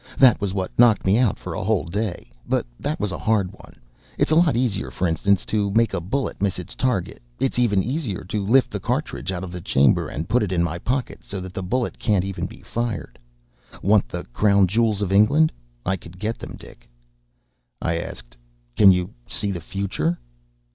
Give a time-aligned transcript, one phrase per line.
[0.17, 2.31] That was what knocked me out for a whole day.
[2.49, 3.75] But that was a hard one;
[4.17, 7.21] it's a lot easier, for instance, to make a bullet miss its target.
[7.39, 10.63] It's even easier to lift the cartridge out of the chamber and put it in
[10.63, 13.19] my pocket, so that the bullet can't even be fired.
[13.83, 15.51] Want the Crown Jewels of England?
[15.85, 16.89] I could get them, Dick!"
[17.79, 18.35] I asked,
[18.75, 20.17] "Can you see the future?"